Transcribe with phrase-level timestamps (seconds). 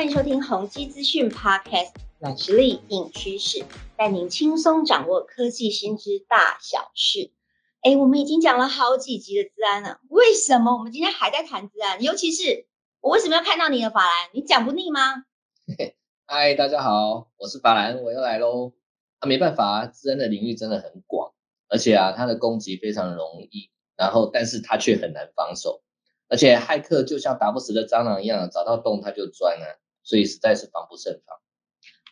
[0.00, 3.62] 欢迎收听宏基资讯 Podcast，软实力硬趋势，
[3.98, 7.32] 带您轻松掌握科技新知大小事。
[7.82, 12.02] 哎，我们已经讲了好几集的资安了，为什么我们今天还在谈资安？
[12.02, 12.66] 尤其是
[13.02, 14.30] 我为什么要看到你的法兰？
[14.32, 15.24] 你讲不腻吗？
[16.24, 18.72] 嗨，大家好，我是法兰，我又来喽。
[19.18, 21.34] 啊，没办法，资安的领域真的很广，
[21.68, 25.82] 而且啊，它的攻击非常容易，然后但是它却很难防守。
[26.28, 29.66] 而且骇客就像打不死的蟑螂一样，找到洞他就钻啊，
[30.10, 31.38] 所以实在是防不胜防。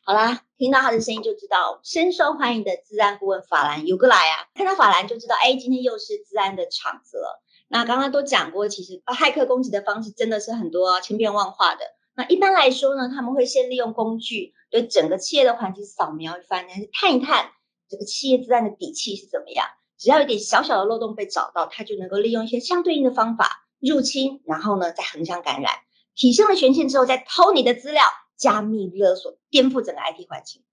[0.05, 7.43] 好啦，听到他的声音就知道深受欢迎的治安顾问法兰有个来啊，看到法兰就知道，哎，今天又是治安的场子了。
[7.66, 11.80] 那刚刚都讲过，其实骇客攻击的方式真的是很多千变万化的。
[12.15, 17.51] 那一般来说呢，他们会先利用工具对整个企业的环境扫描一番，是探一探
[17.88, 19.66] 这个企业治安的底气是怎么样。
[19.99, 23.65] 只要有点小小的漏洞被找到，他就能够利用一些相对应的方法。
[23.80, 25.73] 入侵，然后呢，再横向感染，
[26.19, 28.02] 提升了权限之后，再偷你的资料，
[28.37, 30.65] 加密勒索，颠覆整个 IT 环境，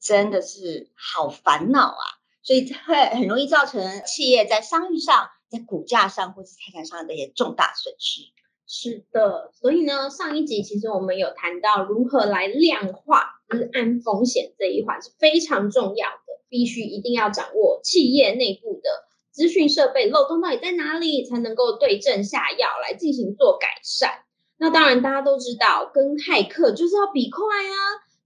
[0.00, 2.04] 真的是好烦恼啊！
[2.44, 8.22] 所以会很容易造成企业在商誉上、在股价上或是财产上的一些重大损失。
[8.68, 19.08] 是的，所以呢，上一集其实我们有谈到如何来量化治安风险这一环是非常重要的，必须一定要掌握企业内部的。
[19.32, 24.10] 资讯设备漏洞到底在哪里，才能够对症下药来进行做改善？
[24.58, 27.76] 那当然，大家都知道，跟骇客就是要比快啊！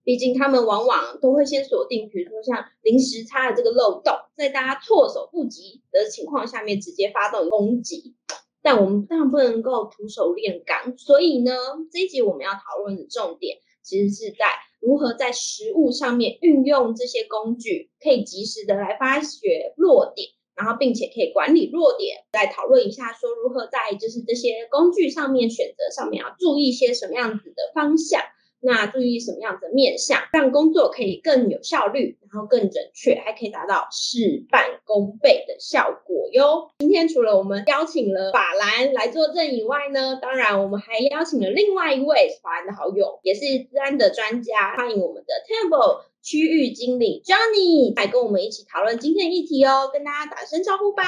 [0.04, 8.14] 毕竟他们往往都会先锁定，比如说像临时差的这个漏洞，在大家措手不及的情况下面直接发动攻击。
[8.62, 11.52] 但我们当然不能够徒手炼钢，所以呢，
[11.92, 14.46] 这一集我们要讨论的重点，其实是在
[14.80, 20.28] 如何在实物上面运用这些工具，可以及时的来发掘弱点。
[20.56, 28.22] 然后，并且可以管理弱点，再讨论一下，说如何在就是这些工具上面选择上面要注意一些什么样子的方向，
[28.60, 36.70] 那注意什么样子的面向，让工作可以更有效率，然后更准确，还可以达到事半功倍的效果哟。
[36.78, 46.06] 今天除了我们邀请了法兰来作证以外呢，当然我们还邀请了另外一位法兰的好友，也是治安的专家，欢迎我们的 Temple。
[46.26, 51.04] 区域经理 Johnny 来跟我们一起讨论今天的议题哦，跟大家打声招呼吧。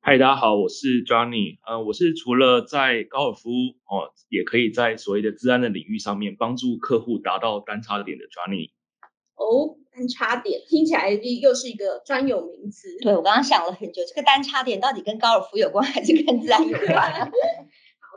[0.00, 1.60] 嗨，大家好，我是 Johnny。
[1.64, 3.48] 呃，我是除了在高尔夫
[3.86, 8.72] 哦，也可以在所谓的治安的领域上面帮助客户达到单差点的 Johnny。
[9.36, 12.88] 哦，单差点听起来又是一个专有名词。
[13.02, 17.30] 对我刚刚想了很久，这个单差点到底跟高尔夫有关，还是跟治安有关？
[17.30, 17.30] 好，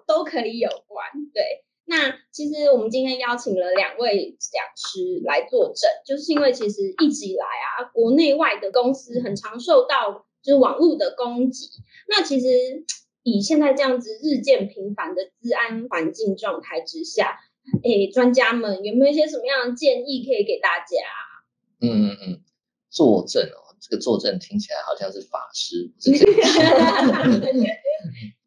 [0.07, 1.05] 都可以有关。
[1.31, 1.43] 对。
[1.85, 11.67] 那其实我们今天邀请了两位讲师来作证，就是因为其实一直以来啊，国内外的公司很常受到就是网络的攻击。
[12.07, 12.47] 那其实
[13.23, 17.37] 以现在这样子日渐频繁的治安环境状态之下，
[17.83, 20.85] 诶，专家们有没有一些什么样的建议可以给大家？
[21.81, 22.41] 嗯嗯嗯，
[22.89, 25.91] 作证哦，这个作证听起来好像是法师。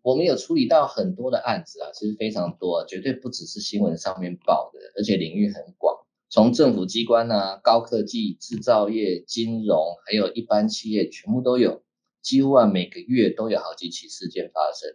[0.07, 11.83] 我们有处理到很多的案子啊，其实非常多，绝对不只是新闻上面报的，而且领域很广，从政府机关啊、高科技、制造业、金融，还有一般企业，全部都有，
[12.23, 14.95] 几乎啊每个月都有好几起事件发生。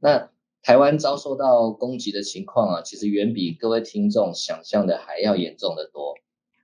[0.00, 6.16] 那台湾遭受到攻击的情况啊，其实远比各位听众想象的还要严重的多。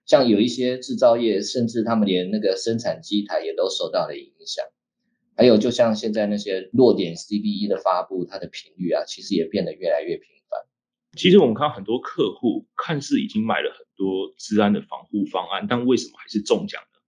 [0.05, 4.67] 像有一些制造业，甚至他们连那个生产机台也都受到了影响。
[5.39, 10.59] 还有，就像现在那些弱点 CVE 的发布，它的频率啊，其实也变得越来越频繁。
[11.17, 16.99] 其实我们看很多客户看似已经买了很多治安的防护方案，但为什么还是中奖呢？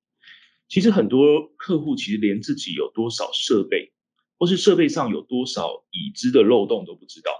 [0.68, 3.90] 其实很多客户其实连自己有多少设备，
[4.38, 7.32] 或是设备上有多少已知的漏洞都不知道。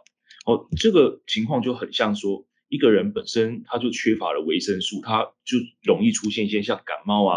[0.45, 7.37] 哦，这个情况就很像说，一个人本身他就缺乏了维生素，他就容易出现一些像感冒啊，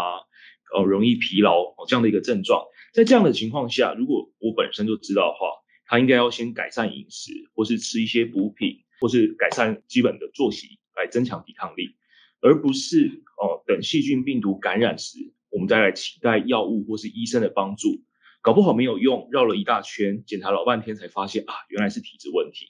[0.74, 2.64] 呃，容易疲劳哦这样的一个症状。
[2.94, 5.48] 在这样的情况下，如果我本身就知道的话，
[5.84, 11.96] 他应该要先改善饮食，或是吃一些补品，或是改善基本的作息来增强抵抗力，
[12.40, 15.18] 而不是哦等细菌病毒感染时，
[15.50, 18.04] 我们再来期待药物或是医生的帮助，
[18.40, 22.68] 搞不好没有用，绕了一大圈，检查老半天才发现啊，原来是体质问题。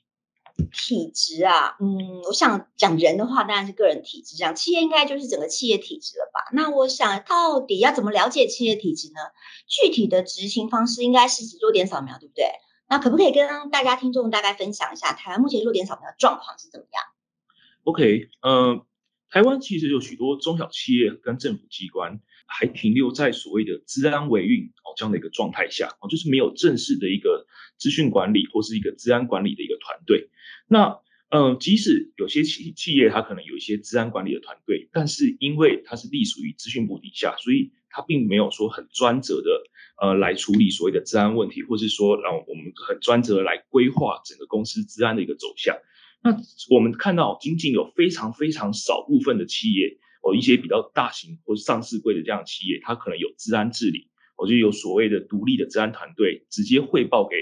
[0.72, 4.36] 体质啊，嗯，我想讲人的话，当然是个人体质。
[4.36, 6.50] 讲企业应该就是整个企业体质了吧？
[6.52, 9.20] 那我想到底要怎么了解企业体质呢？
[9.66, 12.46] 具体的执行方式应该是指弱点扫描，对不对？
[12.88, 17.02] 那可不可以跟大家听众大概分享一下台湾目前弱点扫描的状况是怎么样
[17.84, 18.84] ？OK，呃，
[19.30, 27.46] 台湾其实有许多中小企业跟政府机关还停留在所谓的治安维运哦这样的一个状态下哦，就是没有正式的一个
[27.78, 30.28] 资讯管理或是一个治安管理的一个团队。
[30.68, 30.98] 那
[31.30, 39.64] 嗯，即使有些企企业它可能有一些治安管理的团队，但是因为它是隶属于资讯部底下，所以它并没有说很专责的
[40.00, 45.76] 呃来处理所谓的治安问题，或是说让我们很专责来规划整个公司治安的一个走向。
[46.22, 46.36] 那
[46.70, 57.36] 我们看到仅仅有非常非常少部分的企业，哦一些比较大型或上市柜的这样的企业，它可能有治安治理，我就有所谓的独立的治安团队，直接汇报给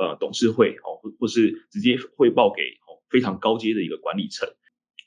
[0.00, 4.48] 呃董事会哦，或或是直接汇报给哦非常高阶的一个管理层。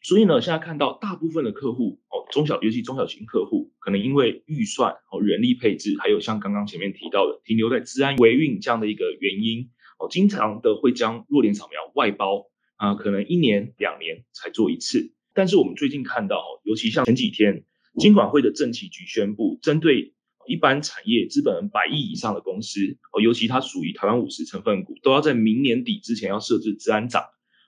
[0.04, 12.46] 所以呢，现在看到大部分的客户哦，中小尤其中小型客户，可能因为预算哦、人力配置，还有像刚刚前面提到的停留在治安维运这样的一个原因哦，经常的会将弱点扫描外包。
[12.78, 17.64] 啊，可能一年两年才做一次，但是我们最近看到，尤其像前几天，
[18.00, 20.16] 金管会的政企局宣布，针对
[20.48, 27.22] 一般产业资本百亿以上的公司，哦，尤其它属于台湾五十成分股，都要在明年底之前要设置治安长，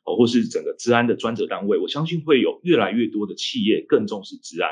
[0.03, 1.77] 哦，或是整个治安的专责单位。
[1.77, 4.71] 我相信会有越来越多的企业更重视治安。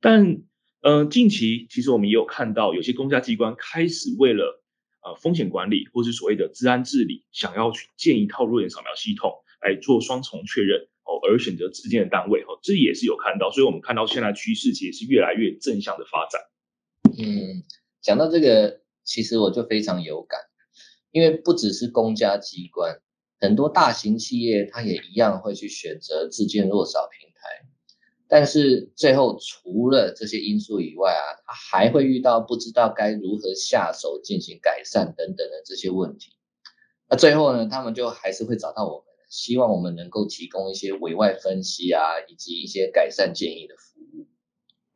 [0.00, 0.42] 但，
[0.80, 4.60] 呃，近期其实我们也有看到，有些公家机关开始为了
[5.04, 16.40] 呃，风险管理或是所谓的治安治理，想要去建一套弱点扫描系统来做双重确认哦，而选择自建的单位哦，这也是有看到，所以我们看到现在趋势其实是越来越正向的发展。
[17.16, 17.62] 嗯，
[18.02, 20.40] 讲到这个，其实我就非常有感，
[21.12, 23.00] 因为不只是公家机关，
[23.38, 27.36] 很多大型企业它也一样会去选择自建弱小平台。
[28.28, 36.32] 但是最后，除了这些因素以外啊，他还会遇到不知道该如何下手进行改善等等的这些问题。
[37.08, 44.26] 那最后呢，他们就还是会找到我，希望我们能够提供一些委外分析啊，以及一些改善建议的服务。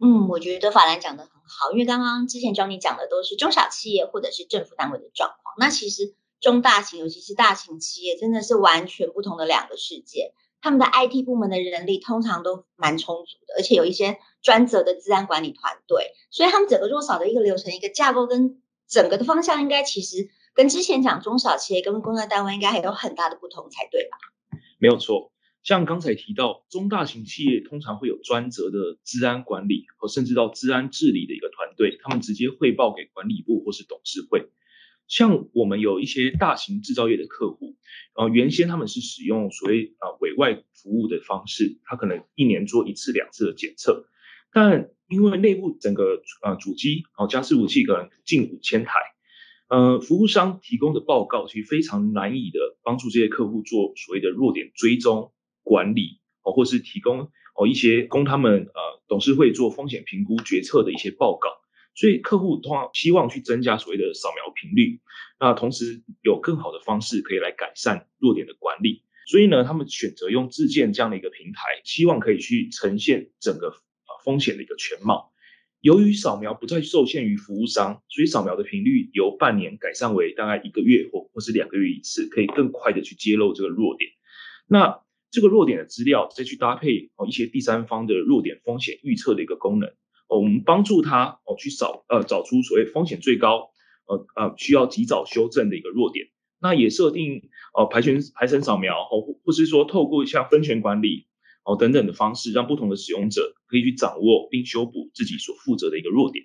[0.03, 10.33] 嗯，我觉得法兰讲的很好，因为刚刚之前教你讲的都是中小企业或者是政府单位的状况，那其实中大型，尤其是大型企业，真的是完全不同的两个世界。
[10.62, 24.17] 他们的 IT 部门的人力通常都蛮充足的，而且有一些专责的治安管理团队，所以他们整个弱少的一个流程、一个架构跟整个的方向，应该其实跟之前讲中小企业跟工作单位应该还有很大的不同才对吧？
[24.79, 25.32] 没有错，
[25.62, 34.50] 像刚才提到中大型企业通常会有专责的治安管理和甚至到治安治理的一个团队，他们直接汇报给管理部或是董事会。
[35.06, 37.76] 像我们有一些大型制造业的客户，
[38.14, 44.06] 呃，原先他们是使用所谓啊委外服务的方式，他可能一年做一次两次的检测，
[44.52, 49.00] 但因为内部整个呃主机哦加湿武器可能近五千台，
[49.70, 55.32] 呃，服务商提供的报告其实非常难以的帮助这些客户做所谓的弱点追踪
[55.62, 61.49] 管理哦，或是提供哦一些供他们呃董事会做风险评估决策的一些报告。
[61.94, 65.00] 所以客户通常希望去增加所谓的扫描频率，
[65.38, 69.05] 那同时有更好的方式可以来改善弱点的管理。
[69.26, 75.32] 所以呢，他们选择用自建这样的一个平台，希望可以去呈现整个啊风险的一个全貌。
[75.81, 84.11] 由于扫描不再受限于服务商，所以扫描的频率由半年改善为大概一个月或或是两个月一次，可以更快的去揭露这个弱点。
[84.67, 85.00] 那
[85.31, 89.88] 这个弱点的资料再去搭配哦一些第三方的弱点风险预测的一个功能。
[90.29, 93.71] 哦我们帮助他哦去找呃找出所谓风险最高
[94.06, 96.26] 呃呃需要及早修正的一个弱点，
[96.61, 101.26] 那也设定呃排权排程扫描哦或或是说透过像分权管理
[101.64, 106.45] 哦等等的方式，让不同的使用者可以去掌握并修补自己所负责的一个弱点。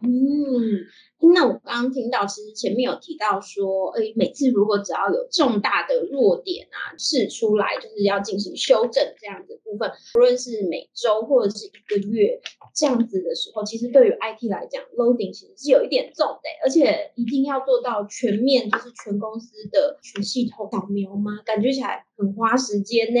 [0.00, 12.40] 嗯，那我刚刚听到，其实前面有提到说，哎，每次如果只要有重大的弱点啊，试出来就是要进行修正这样子部分，无论是每周或者是一个月
[12.74, 21.42] 这样子的时候，其实对于 IT 来讲，loading 其实是有一点重的，而且一定要做到全面，就是全公司的全系统扫描吗？
[21.44, 23.20] 感觉起来很花时间呢。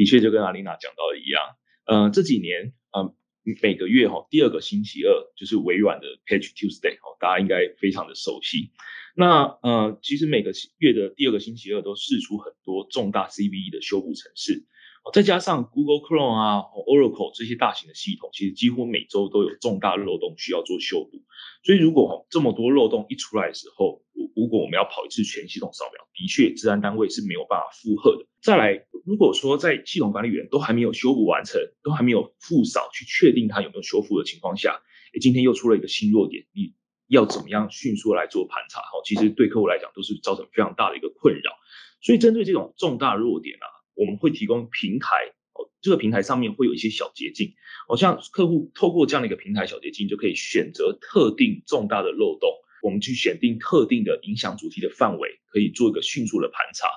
[0.00, 1.42] 的确，就跟阿丽娜讲到的一样，
[1.84, 3.14] 呃，这几年，呃。
[3.62, 8.70] 每个月哈，第二个星期二就是微软的 Patch Tuesday 哈，大家应该非常的熟悉。
[9.16, 14.66] 那呃，其实每个月的第二个星期二都试出很多重大 CVE 的修补程式，
[15.12, 21.22] 再加上 Google Chrome 啊、Oracle 这些大型的系统，其实几乎每周都有重大漏洞需要做修补。
[21.64, 24.02] 所以如果这么多漏洞一出来的时候，
[24.36, 28.26] 如果我们要跑一次全系统扫描，的确，治安单位是没有办法负荷的。
[28.40, 34.80] 再来，如果说在系统管理员都还没有修补完成，都还没有复扫去确定它有没有修复的情况下，
[35.12, 36.72] 诶，今天又出了一个新弱点，你
[37.08, 38.80] 要怎么样迅速来做盘查？
[38.80, 41.52] 哦，其实对客户来讲都是造成非常大的一个困扰。
[42.00, 43.66] 所以针对这种重大弱点啊，
[44.00, 45.16] 我们会提供平台，
[45.52, 47.52] 哦，这个平台上面会有一些小捷径，
[47.86, 52.50] 哦，像客户透过这样的一个平台小捷径，就可以选择特定重大的漏洞。
[52.82, 56.88] 我们去选定特定的影响主题的范围，可以做一个迅速的盘查。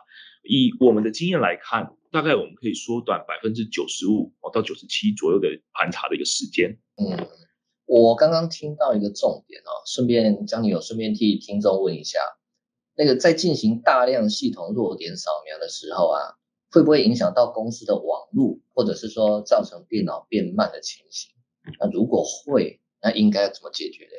[0.43, 6.79] 以我们的经验来看，大概我们可以缩短百分之九十五哦到九十七左右的盘查的一个时间。
[6.95, 7.27] 嗯，
[7.85, 12.19] 我刚刚听到一个重点哦，顺便将你有顺便替听众问一下，
[12.95, 16.19] 那个在进行大量系统弱点扫描的时候啊，
[16.73, 21.31] 会不会影响到公司的网络，或者是说造成电脑变慢的情形？
[21.79, 24.11] 那如果会，那应该要怎么解决呢？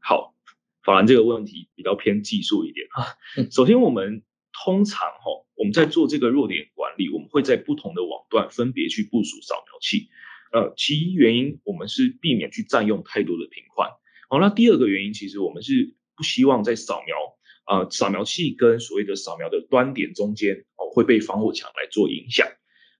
[0.00, 0.34] 好，
[0.82, 3.14] 法兰这个问题比较偏技术一点啊。
[3.52, 10.08] 首先，我们通常哈，我们在做这个弱点管理，我们会在不同的网段分别去部署扫描器。
[10.52, 13.88] 呃，其一原因，我们是避免去占用太多的频宽。
[14.28, 17.14] 好，那第二个原因，其实我们是不希望在扫描
[17.66, 22.46] 呃扫描器跟所谓的扫描的端点中间哦会被防火墙来做影响。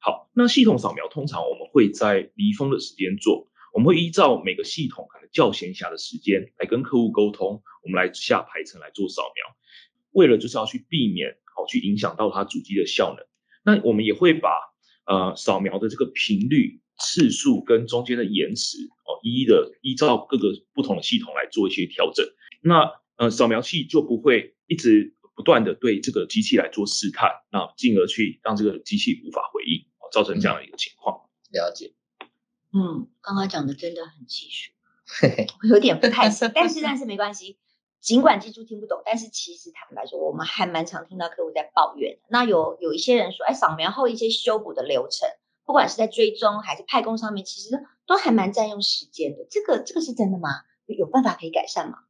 [0.00, 3.48] 好，那系统扫描通常我们会在离峰的时间做。
[3.72, 9.56] 我们会依照每个系统可能较闲暇的时间来跟客户沟通，我们来下排程来做扫描，
[10.12, 13.26] 为了就是要去避免好去影响到它主机的效能。
[13.64, 14.50] 那我们也会把
[15.06, 22.24] 呃扫描的这个频率、次数跟中间的延迟哦，一一的依照各个不同的系统来做一些调整。
[22.62, 31.28] 那呃扫描器就不会一直不断的对这个机器来做试探，那进而去让这个机器无法回应，造成这样的一个情况。
[31.50, 31.94] 了解。
[32.72, 34.72] 嗯，刚刚讲的真的很技术，
[35.62, 37.58] 我有点不太行， 但是但是没关系。
[38.00, 42.18] 尽管技术听不懂，但是其实坦白说，我们还蛮常听到客户在抱怨。
[42.28, 45.26] 那有有一些人说，哎，扫描后一些修补的流程，
[45.64, 47.70] 不管是在追踪还是派工上面，其实
[48.06, 49.46] 都还蛮占用时间的。
[49.50, 50.50] 这个这个是真的吗？
[50.86, 52.00] 有办法可以改善吗？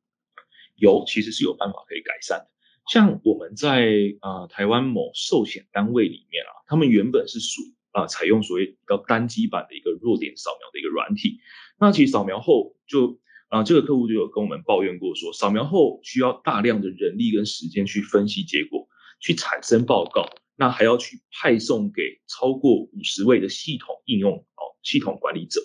[0.76, 2.46] 有，其实是有办法可以改善的。
[2.90, 3.88] 像我们在
[4.20, 7.62] 呃台湾某寿险单位里面啊，他们原本是属。
[7.94, 11.38] 啊，采用所谓比较单机版的一个弱点扫描的一个软体，
[11.78, 18.88] 那其实扫描后就啊，这个客户就有跟我们抱怨过，说扫描后需要大量的人力跟时间去分析结果，
[19.20, 25.60] 去产生报告，那还要去派送给超过五十位的系统应用哦系统管理者，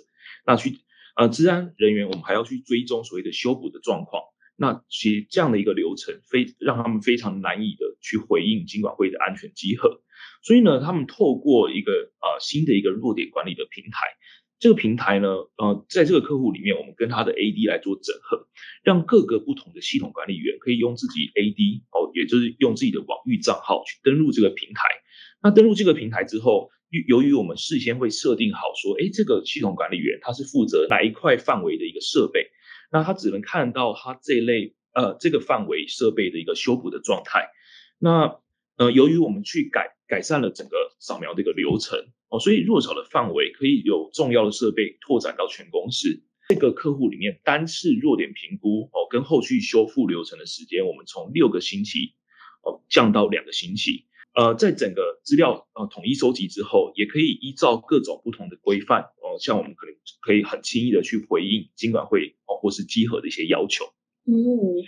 [0.46, 0.78] 那去
[1.16, 4.22] 呃治安人员，我们还要去追踪所谓的修补的状况，
[4.60, 10.02] 那其实这样的一个流程非让他们非常难以的去回应经管会的安全集合。
[10.44, 14.08] 所以呢，他们透过一个呃新的一个弱点管理的平台，
[14.60, 18.48] 这个平台呢，呃，在这个客户里面，我们跟他的 AD 来做整合，
[18.84, 24.82] 让各个不同的系统管理员可以用自己 AD 哦，也就是用自己的网域账号去登录这个平台。
[25.42, 26.70] 那登录这个平台之后，
[27.08, 32.50] 由于我们事先会设定好说，哎，这个系统管理员他是负责哪一块范围的一个设备，
[32.92, 37.50] 那他只能看到他这类呃这个范围设备的一个修补的状态。
[37.98, 38.40] 那
[38.78, 46.24] 呃，由于我们去改改善了整个扫描的一个流程哦，所以弱小的范围可以有重要的设备拓展到全公司。
[46.48, 52.16] 这个客户里面单次弱点评估哦，跟后续修复流程的时间，我们从六个星期
[52.64, 54.06] 哦降到两个星期。
[54.40, 63.84] 呃，在整个资料呃统一收集之后，也可以依照各种不同的规范哦，像我们可能可以很轻易的去回应尽管会哦或是稽核的一些要求。
[64.26, 64.32] 嗯，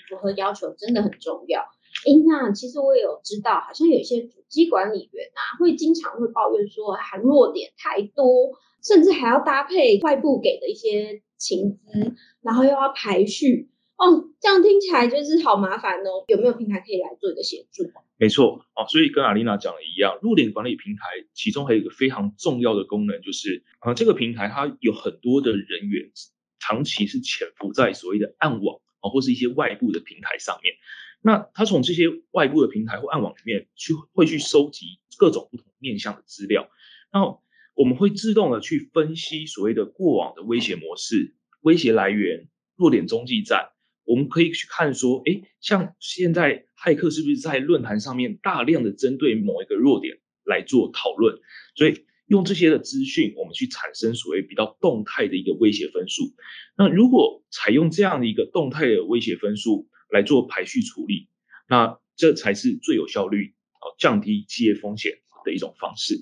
[0.08, 1.60] 符合要求真的很重要。
[1.60, 16.24] 哎，那其实我也有知道，好像有一些主机管理员啊，会经常会抱怨说，含弱点太多，甚至还要搭配外部给的一些情资，然后又要排序，哦，这样听起来就是好麻烦哦。
[16.28, 17.84] 有没有平台可以来做一个协助？
[18.22, 21.02] 没错，啊，所以跟阿丽娜讲的一样，弱点管理平台
[21.34, 26.12] 其中还有一个非常重要的功能，就是啊，这个平台它有很多的人员
[26.60, 30.76] 长期是潜伏在所谓的暗网啊，或是一些外部的平台上面。
[31.24, 36.70] 那他从这些外部的平台或暗网里面去，会去收集各种不同面向的资料，
[37.12, 37.42] 然后
[37.74, 43.72] 我们会自动的去分析所谓的过往的威胁模式、威胁来源、弱点中继站。
[44.04, 51.40] 我们可以去看说，哎，像现在骇客是不是在论坛上面大量的针对某一个弱点来做讨论？
[51.76, 56.34] 所以用这些的资讯，我们去产生所谓比较动态的一个威胁分数。
[56.76, 61.30] 那如果采用这样的一个动态的威胁分数，来做排序处理，
[61.70, 66.20] 那这才是最有效率哦，降低企业风险的一种方式。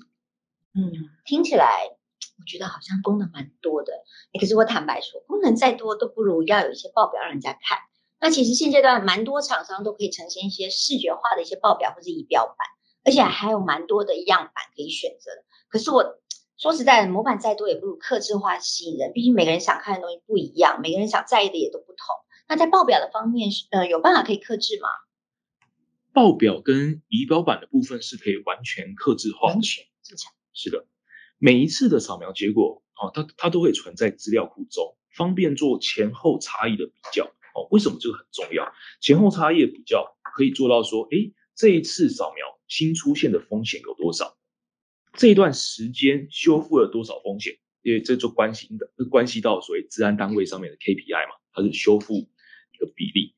[0.74, 0.92] 嗯，
[1.24, 1.64] 听起来
[2.38, 3.92] 我觉得好像功能蛮多的，
[4.38, 7.78] 可是我坦白说，功能再多都不如要有一些报表让人家看。
[8.20, 12.56] 那其实现阶段蛮多厂商都可以呈现一些视觉化的一些报表或者仪表板，
[13.04, 15.30] 而且还有蛮多的样板可以选择。
[15.68, 16.04] 可是我
[16.58, 21.96] 说实在的，模板再多也不如刻制化吸引人，毕竟每个人想看的东西不一样，每个人想在意的也都不同。
[22.46, 24.88] 那在报表的方面，呃，有办法可以克制吗？
[26.12, 30.32] 报表跟仪表板的部分是可以完全克制化，完全正常。
[30.52, 30.84] 是的，
[31.38, 37.30] 每一次的扫描结果，哦，它它都会存在资料库中，方便做前后差异的比较。
[37.54, 38.72] 哦，为什么这个很重要？
[39.00, 44.36] 前后差异比较可以做到说，哎，这一次扫描新出现的风险有多少，
[45.14, 52.28] 这一段时间修复了多少风险，因为这就关心的关系到所谓治安单位上面的 KPI 嘛，它是修复
[52.72, 53.34] 一个比例。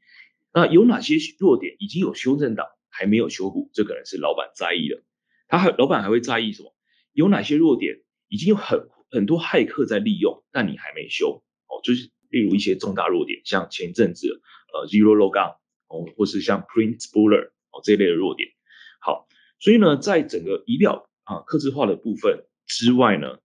[0.53, 3.71] 那有哪些弱点已经有修正到，还没有修补？
[3.73, 5.03] 这可能是老板在意的。
[5.49, 6.75] 他还老板还会在意什么？
[7.13, 11.81] 有哪些弱点已经有很很多骇客在利用，但你还没修哦？
[11.83, 14.43] 就是例如一些重大弱点，像前阵子
[14.75, 15.55] 呃 Zero Logon
[15.87, 18.49] 哦，或是像 Print Spoiler 哦这一类的弱点。
[19.01, 19.29] 好，
[19.61, 23.39] 所以呢，在整个仪表啊刻字化的部分之外呢，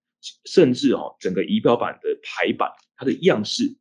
[0.45, 3.77] 甚至哦整个仪表板的排版，它的样式。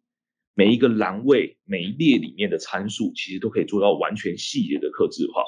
[0.58, 5.42] 每一个栏位、每一列里面的参数，其实都可以做到完全细节的刻字化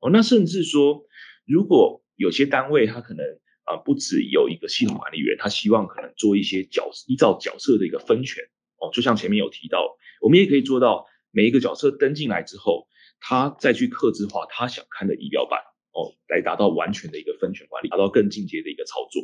[0.00, 0.10] 哦。
[0.12, 1.02] 那甚至说，
[1.46, 3.24] 如果有些单位它可能
[3.64, 8.44] 啊不只有一个系统管理员，他希望可能做一些角依照角色的一个分权
[8.80, 8.90] 哦。
[8.92, 12.88] 就像前面有提到，我们也可以做到每一个角色登进来之后，
[13.20, 15.60] 他再去刻字化他想看的仪表板
[15.92, 19.22] 哦，来达到完全的一个分权管理，达到更进阶的一个操作。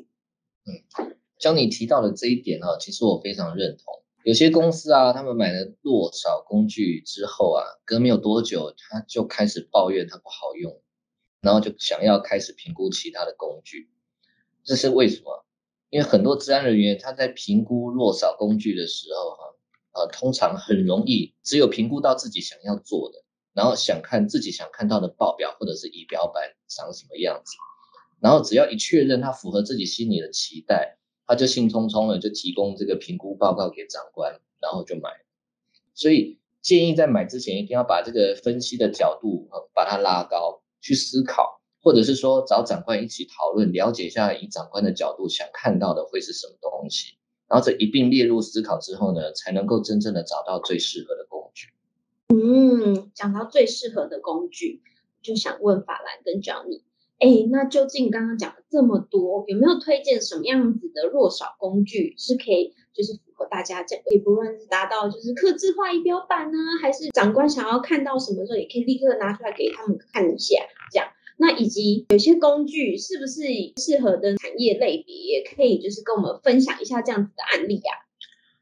[0.67, 3.85] 嗯，像你提到的这一点哈，其实我非常认同。
[4.25, 10.83] 有些公司啊，他们买了落少工具之后啊，隔没有多久，他就开始抱怨它不好用，
[11.41, 13.89] 然后就想要开始评估其他的工具。
[14.65, 15.46] 这是为什么？
[15.91, 19.55] 因为很多治安人员他在评估落扫工具的时候，哈，
[19.93, 27.53] 呃，通常很容易只有评估到自己想要做的，然后想看自己想看到的报表或者是仪表板长什么样子，
[28.21, 30.99] 然后只要一确认它符合自己心里的期待。
[31.29, 35.11] 他就兴冲冲的就提供这个评估报告给长官，然后就买。
[35.93, 47.15] 所以建议在买之前一定要把这个分析的角度把它拉高，去思考，或者是说找长官一起讨论，了解一下以长官的角度想看到的会是什么东西，
[47.47, 51.69] 然后这一并列入思考之后呢，才能够真正的找到最适合的工具。
[52.35, 54.83] 嗯，讲到最适合的工具，
[55.23, 56.83] 就想问法兰跟 Johnny。
[57.21, 71.07] 哎，那究竟刚刚讲了这么多，有没有推荐什么样子的弱少工具是可以，就是符合大家这，也不论是达到就是刻字化仪表板呢，还是长官想要看到什么时候，也可以立刻拿出来给他们看一下，这样。
[71.37, 73.43] 那以及有些工具是不是
[73.77, 77.93] 适合的产业类别，也可以就是跟我们分享一下这样子的案例啊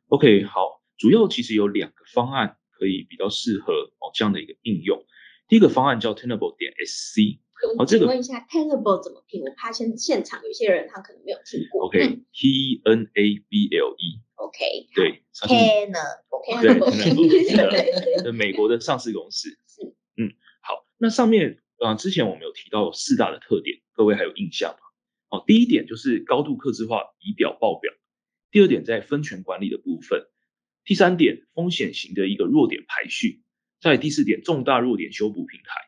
[0.09, 5.05] ？OK，好，主要其实有两个方案可以比较适合哦这样的一个应用。
[5.49, 7.39] 第一个方案叫 Tenable 点 SC。
[7.79, 9.41] 我请问一下，tenable 怎么拼？
[9.41, 11.87] 我怕现现场有些人他可能没有听过。
[11.87, 14.21] OK，T N A B L E。
[14.35, 16.45] OK，对，Tenable，
[18.23, 19.49] 对， 美国的上市公司。
[19.67, 24.79] 是，嗯，好，那上面啊，之前我们有提到四大的特点，各位还有印象吗？
[25.31, 27.93] 哦，第一点就是高度克制化仪表报表，
[28.51, 30.27] 第二点在分权管理的部分，
[30.85, 33.43] 第三点风险型的一个弱点排序，
[33.81, 35.81] 在第四点重大弱点修补平台。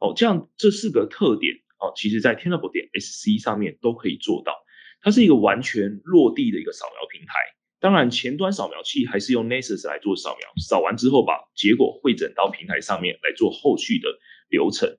[0.00, 4.54] 哦，这样这四个特点哦，其实在 Tenable 点 SC 上面都可以做到。
[5.02, 7.32] 它是一个完全落地的一个扫描平台。
[7.80, 14.08] 当然，前端扫描器还是用 Nessus 来做扫描，扫完之后把结果汇整到平台上面来做后续的
[14.50, 14.98] 流程。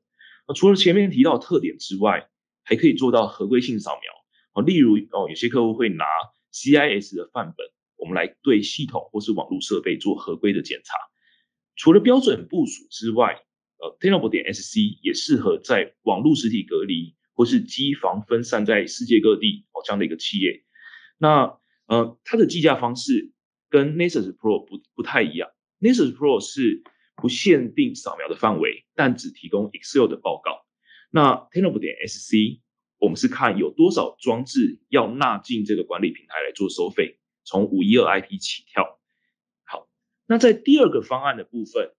[0.54, 2.30] 除了前面提到特点之外，
[2.64, 4.12] 还可以做到合规性扫描。
[4.54, 6.06] 哦，例如哦，有些客户会拿
[6.52, 7.66] CIS 的范本，
[7.98, 10.94] 我们来对系统或是网络设备做合规的检查。
[11.76, 13.42] 除了标准部署之外，
[13.78, 20.64] 呃，Tenable 点 SC 也适合在网络实体隔离或是机房分散在世界各地哦这样的一个企业。
[21.18, 23.32] 那呃，它的计价方式
[23.70, 25.50] 跟 Nessus Pro 不不太一样。
[25.80, 26.84] Nessus Pro 是
[27.16, 30.66] 不限定扫描的范围，但只提供 Excel 的报告。
[31.12, 32.62] 那 Tenable 点 SC
[32.98, 39.00] 我们是看有多少装置要纳进这个管理平台来做收费，从五一二 IP 起跳。
[39.66, 39.90] 好，
[40.28, 41.92] 那在第二个方案的部分。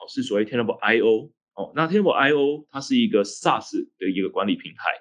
[0.00, 4.92] 哦，是所谓 Tenable I/O 哦，那 Tenable I/O 它是一个 SaaS 的一个管理平台。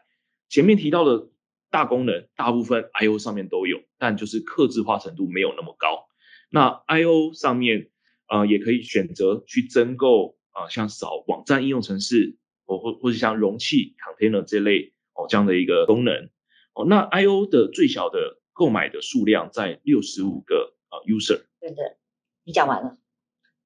[0.49, 1.29] 前面提到的
[1.69, 6.07] 大功能，大部分 I/O 上面都有，但就是克制化程度没有那么高。
[6.49, 7.91] 那 I/O 上面
[8.27, 16.29] 啊，也可以选择去增购啊，像扫网站应用程式，或或或是像容器 Container 这类哦这样的一个功能。
[16.73, 21.41] 哦，那 I/O 的最小的购买的数量在六十五个啊 user。
[21.59, 21.97] 对的，
[22.43, 22.97] 你讲完了。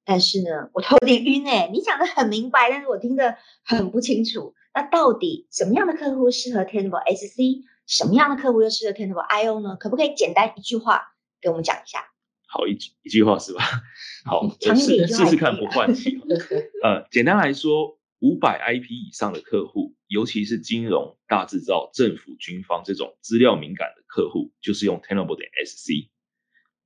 [0.04, 1.68] 但是呢，我头有点晕哎！
[1.72, 4.54] 你讲的很明白，但是我听得很不清楚。
[4.74, 9.76] 那到底什么样的客户适合 Tenable SC，什么样的客户又适合 Tenable IO 呢？
[9.76, 12.11] 可不可以简单一句话给我们讲一下？
[12.52, 13.64] 好，一句一句话是吧？
[14.26, 16.20] 好， 试试试看不换气。
[16.84, 26.10] 呃，简单来说，五百 IP 以上的客户，尤其是金融、大制造、政府、军方这种资料敏感的客户，就是用 Tenable 点 SC。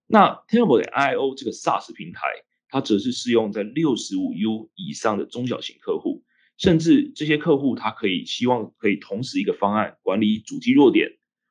[0.07, 2.21] 那 Tenable 点 IO 这个 SaaS 平台。
[2.69, 6.25] 它则是适用在六十五 U 以上的中小型客户，
[6.59, 11.09] 甚至这些客户他可以希望可以同时一个方案管理主机弱点、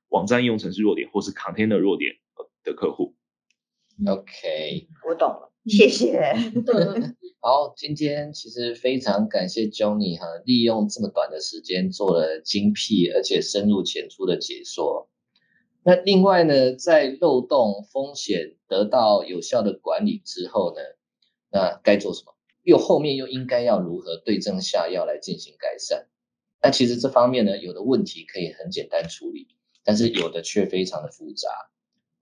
[0.10, 2.17] 网站应用程式弱点或是 container 弱点
[2.65, 3.05] 的客户。
[4.08, 6.34] OK，我懂了，谢谢。
[7.41, 15.10] 好，今天其实非常感谢 Johnny 哈，利用这么短的时间做了精辟而且深入浅出的解说。
[15.84, 20.82] 那另外呢，在漏洞风险得到有效的管理之后呢，
[21.52, 22.34] 那该做什么？
[22.63, 26.08] 又后面又应该要如何对症下药来进行改善？
[26.62, 29.48] 那其实这方面呢，有的问题可以很简单处理，
[29.84, 31.50] 但是有的却非常的复杂。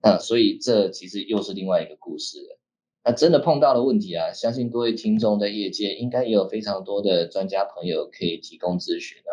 [0.04, 2.58] 那所以这其实又是另外一个故事了。
[3.02, 9.32] 那真的碰到了问题啊，相信各位听众在业界应该也有非常多的专家朋友可以提供咨询啊。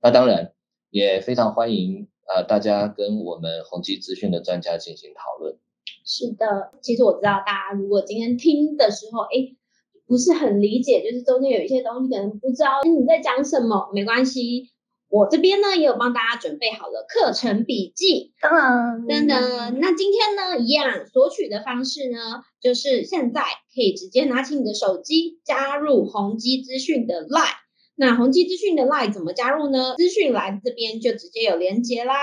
[0.00, 0.52] 那当然
[0.90, 5.58] 也非常欢迎呃大家跟我们宏基资讯的专家进行讨论。
[6.04, 9.56] 是的，其实我知道大家如果今天听的时候，哎，
[10.06, 14.71] 不是很理解，就是中间有一些东西可能不知道你在讲什么，没关系。
[15.12, 19.78] 我这边呢也有帮大家准备好了课程笔记，噔噔噔噔。
[19.78, 27.58] 那今天呢，一样索取的方式呢，就是现在可以直接拿起你的手机，加入宏基资讯的 Line。
[27.94, 29.96] 那宏基资讯的 Line 怎么加入呢？
[29.98, 32.14] 资讯栏这边就直接有连接啦。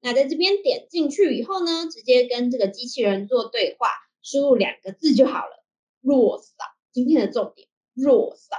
[0.00, 3.88] 那在这边点进去以后呢，直接跟这个机器人做对话，
[4.22, 5.64] 输入两个字就好了。
[6.00, 6.54] 弱扫，
[6.92, 8.58] 今天的重点，弱扫。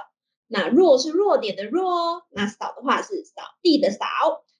[0.52, 4.04] 那弱是弱点的弱，那扫的话是扫地的扫。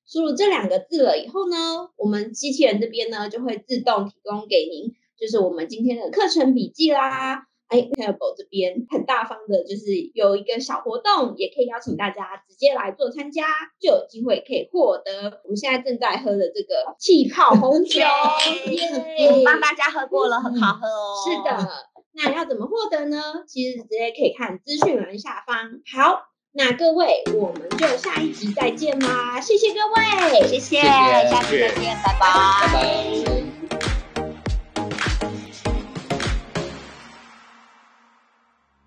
[0.07, 7.47] 输入这两个字了以后呢，我们机器人这边呢就会自动提供给您，就是我们今天的课程笔记啦。
[7.69, 13.45] 哎，Table 这边很大方的，就是有一个小活动，也可以邀请大家直接来做参加，
[13.79, 21.15] 就有机会可以获得我们现在正在喝的这个气泡红酒， 我帮大家喝过了，很好喝哦。
[21.25, 21.69] 是的。
[22.13, 23.45] 那要怎么获得呢？
[23.47, 25.57] 其实直接可以看资讯栏下方。
[25.93, 29.41] 好，那各位，我们就下一集再见啦！
[29.41, 30.87] 谢谢各位，谢谢，谢谢
[31.31, 32.27] 下次再见，拜拜。
[32.67, 33.50] 拜拜。